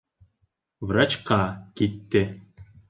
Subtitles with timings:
[0.93, 1.39] Врачҡа
[1.81, 2.27] китте.